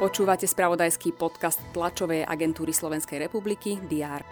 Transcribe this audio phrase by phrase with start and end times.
[0.00, 4.24] Počúvate spravodajský podcast tlačovej agentúry Slovenskej republiky DR.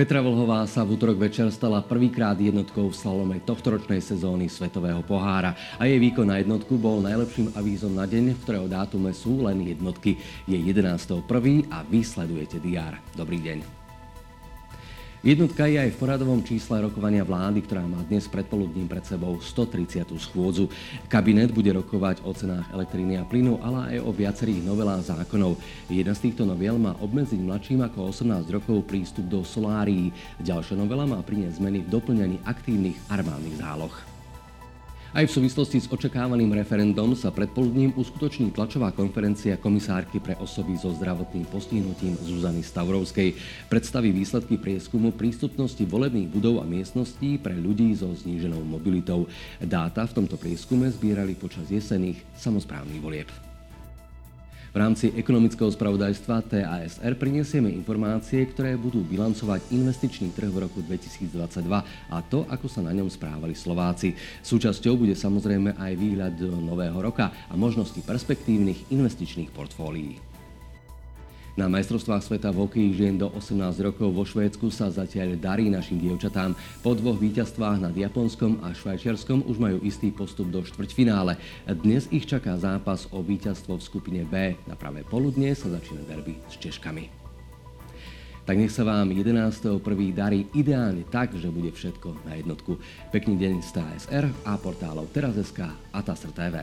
[0.00, 5.52] Petra Vlhová sa v útorok večer stala prvýkrát jednotkou v slalome tohtoročnej sezóny Svetového pohára
[5.76, 9.60] a jej výkon na jednotku bol najlepším avízom na deň, v ktorého dátume sú len
[9.60, 10.16] jednotky.
[10.48, 11.28] Je 11.1.
[11.68, 12.96] a vy sledujete DR.
[13.12, 13.79] Dobrý deň.
[15.20, 20.16] Jednotka je aj v poradovom čísle rokovania vlády, ktorá má dnes predpoludním pred sebou 130.
[20.16, 20.72] schôdzu.
[21.12, 25.60] Kabinet bude rokovať o cenách elektriny a plynu, ale aj o viacerých novelách zákonov.
[25.92, 30.08] Jedna z týchto noviel má obmedziť mladším ako 18 rokov prístup do solárií.
[30.40, 34.19] Ďalšia novela má priniesť zmeny v doplňaní aktívnych armádnych záloh.
[35.10, 40.94] Aj v súvislosti s očakávaným referendum sa predpoludním uskutoční tlačová konferencia komisárky pre osoby so
[40.94, 43.34] zdravotným postihnutím Zuzany Stavrovskej.
[43.66, 49.26] Predstaví výsledky prieskumu prístupnosti volebných budov a miestností pre ľudí so zníženou mobilitou.
[49.58, 53.49] Dáta v tomto prieskume zbierali počas jesených samozprávnych volieb.
[54.70, 61.66] V rámci ekonomického spravodajstva TASR prinesieme informácie, ktoré budú bilancovať investičný trh v roku 2022
[62.06, 64.14] a to, ako sa na ňom správali Slováci.
[64.46, 70.29] Súčasťou bude samozrejme aj výhľad nového roka a možnosti perspektívnych investičných portfólií.
[71.60, 76.00] Na majstrovstvách sveta v hokeji žien do 18 rokov vo Švédsku sa zatiaľ darí našim
[76.00, 76.56] dievčatám.
[76.80, 81.36] Po dvoch víťazstvách nad Japonskom a Švajčiarskom už majú istý postup do štvrťfinále.
[81.84, 84.56] Dnes ich čaká zápas o víťazstvo v skupine B.
[84.64, 87.12] Na pravé poludnie sa začína derby s Češkami.
[88.48, 89.84] Tak nech sa vám 11.1.
[90.16, 92.80] darí ideálne tak, že bude všetko na jednotku.
[93.12, 96.56] Pekný deň z TSR a portálov Teraz.sk a TASR TV.